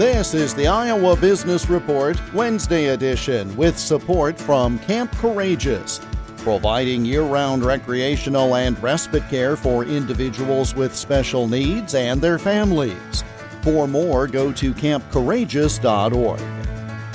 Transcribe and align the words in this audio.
This 0.00 0.32
is 0.32 0.54
the 0.54 0.66
Iowa 0.66 1.14
Business 1.14 1.68
Report 1.68 2.18
Wednesday 2.32 2.86
edition 2.86 3.54
with 3.54 3.78
support 3.78 4.40
from 4.40 4.78
Camp 4.78 5.12
Courageous, 5.16 6.00
providing 6.38 7.04
year 7.04 7.20
round 7.20 7.62
recreational 7.66 8.56
and 8.56 8.82
respite 8.82 9.28
care 9.28 9.56
for 9.56 9.84
individuals 9.84 10.74
with 10.74 10.96
special 10.96 11.46
needs 11.46 11.94
and 11.94 12.18
their 12.18 12.38
families. 12.38 13.22
For 13.60 13.86
more, 13.86 14.26
go 14.26 14.52
to 14.52 14.72
campcourageous.org. 14.72 16.40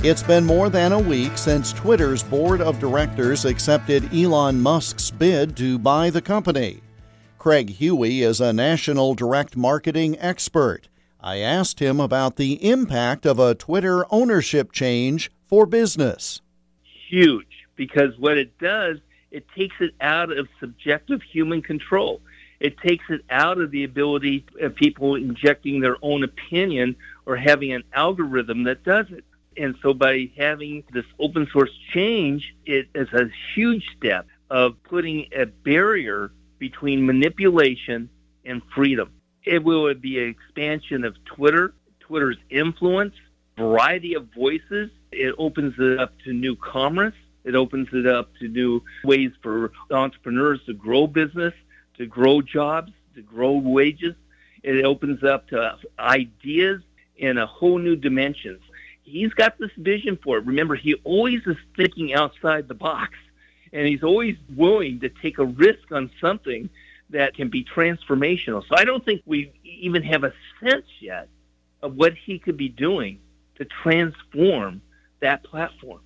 It's 0.03 0.21
been 0.21 0.45
more 0.45 0.69
than 0.69 0.91
a 0.91 0.99
week 0.99 1.39
since 1.39 1.73
Twitter's 1.73 2.21
board 2.21 2.61
of 2.61 2.77
directors 2.77 3.45
accepted 3.45 4.13
Elon 4.13 4.61
Musk's 4.61 5.09
bid 5.09 5.57
to 5.57 5.79
buy 5.79 6.11
the 6.11 6.21
company. 6.21 6.83
Craig 7.39 7.67
Huey 7.67 8.21
is 8.21 8.39
a 8.39 8.53
national 8.53 9.15
direct 9.15 9.57
marketing 9.57 10.19
expert. 10.19 10.87
I 11.25 11.39
asked 11.39 11.79
him 11.79 11.99
about 11.99 12.35
the 12.35 12.63
impact 12.63 13.25
of 13.25 13.39
a 13.39 13.55
Twitter 13.55 14.05
ownership 14.13 14.71
change 14.71 15.31
for 15.43 15.65
business. 15.65 16.39
Huge, 17.09 17.65
because 17.75 18.15
what 18.19 18.37
it 18.37 18.55
does, 18.59 18.99
it 19.31 19.47
takes 19.57 19.75
it 19.79 19.95
out 19.99 20.31
of 20.31 20.47
subjective 20.59 21.23
human 21.23 21.63
control. 21.63 22.21
It 22.59 22.77
takes 22.77 23.05
it 23.09 23.25
out 23.31 23.59
of 23.59 23.71
the 23.71 23.85
ability 23.85 24.45
of 24.61 24.75
people 24.75 25.15
injecting 25.15 25.79
their 25.79 25.97
own 26.03 26.23
opinion 26.23 26.95
or 27.25 27.35
having 27.35 27.73
an 27.73 27.85
algorithm 27.93 28.65
that 28.65 28.83
does 28.83 29.07
it. 29.09 29.25
And 29.57 29.73
so 29.81 29.95
by 29.95 30.29
having 30.37 30.83
this 30.93 31.05
open 31.17 31.47
source 31.51 31.71
change, 31.91 32.53
it 32.67 32.87
is 32.93 33.11
a 33.13 33.31
huge 33.55 33.83
step 33.97 34.27
of 34.51 34.75
putting 34.83 35.25
a 35.35 35.47
barrier 35.47 36.31
between 36.59 37.03
manipulation 37.03 38.09
and 38.45 38.61
freedom. 38.75 39.09
It 39.45 39.63
will 39.63 39.93
be 39.93 40.21
an 40.21 40.29
expansion 40.29 41.03
of 41.03 41.15
Twitter, 41.25 41.73
Twitter's 41.99 42.37
influence, 42.49 43.13
variety 43.57 44.15
of 44.15 44.27
voices. 44.33 44.89
It 45.11 45.35
opens 45.37 45.75
it 45.77 45.99
up 45.99 46.13
to 46.25 46.33
new 46.33 46.55
commerce. 46.55 47.13
It 47.43 47.55
opens 47.55 47.89
it 47.93 48.07
up 48.07 48.31
to 48.39 48.47
new 48.47 48.81
ways 49.03 49.31
for 49.43 49.71
entrepreneurs 49.91 50.59
to 50.65 50.73
grow 50.73 51.05
business, 51.05 51.53
to 51.97 52.07
grow 52.07 52.41
jobs, 52.41 52.91
to 53.13 53.21
grow 53.21 53.53
wages. 53.53 54.15
It 54.63 54.83
opens 54.83 55.23
up 55.23 55.47
to 55.49 55.77
ideas 55.99 56.81
in 57.17 57.37
a 57.37 57.45
whole 57.45 57.77
new 57.77 57.95
dimensions. 57.95 58.61
He's 59.03 59.31
got 59.33 59.59
this 59.59 59.69
vision 59.77 60.17
for 60.23 60.37
it. 60.37 60.45
Remember, 60.45 60.73
he 60.73 60.95
always 61.03 61.41
is 61.45 61.57
thinking 61.77 62.15
outside 62.15 62.67
the 62.67 62.73
box, 62.73 63.13
and 63.71 63.87
he's 63.87 64.01
always 64.01 64.35
willing 64.55 64.99
to 65.01 65.09
take 65.09 65.37
a 65.37 65.45
risk 65.45 65.91
on 65.91 66.09
something 66.19 66.67
that 67.09 67.35
can 67.35 67.49
be 67.49 67.63
transformational. 67.63 68.63
So 68.67 68.75
I 68.75 68.83
don't 68.83 69.03
think 69.03 69.21
we 69.25 69.51
even 69.63 70.03
have 70.03 70.23
a 70.23 70.33
sense 70.63 70.85
yet 70.99 71.29
of 71.81 71.95
what 71.95 72.13
he 72.13 72.39
could 72.39 72.57
be 72.57 72.69
doing 72.69 73.19
to 73.57 73.65
transform 73.83 74.81
that 75.21 75.43
platform. 75.43 76.01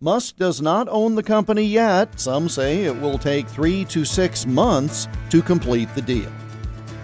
Musk 0.00 0.36
does 0.36 0.60
not 0.60 0.86
own 0.90 1.14
the 1.14 1.22
company 1.22 1.62
yet. 1.62 2.20
Some 2.20 2.48
say 2.48 2.84
it 2.84 3.00
will 3.00 3.16
take 3.16 3.48
three 3.48 3.84
to 3.86 4.04
six 4.04 4.44
months 4.44 5.08
to 5.30 5.40
complete 5.40 5.88
the 5.94 6.02
deal. 6.02 6.30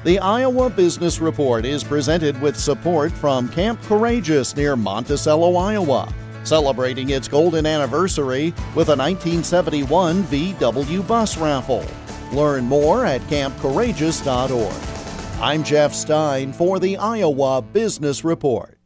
The 0.05 0.19
Iowa 0.19 0.71
Business 0.71 1.21
Report 1.21 1.65
is 1.65 1.85
presented 1.85 2.41
with 2.41 2.59
support 2.59 3.13
from 3.13 3.49
Camp 3.49 3.81
Courageous 3.83 4.57
near 4.57 4.77
Monticello, 4.77 5.57
Iowa, 5.57 6.13
celebrating 6.43 7.11
its 7.11 7.29
golden 7.29 7.67
anniversary 7.67 8.55
with 8.75 8.89
a 8.89 8.97
1971 8.97 10.23
VW 10.25 11.07
bus 11.07 11.37
raffle. 11.37 11.87
Learn 12.33 12.65
more 12.65 13.05
at 13.05 13.21
campcourageous.org. 13.29 14.83
I'm 15.41 15.65
Jeff 15.65 15.95
Stein 15.95 16.53
for 16.53 16.79
the 16.79 16.97
Iowa 16.97 17.63
Business 17.63 18.25
Report. 18.25 18.80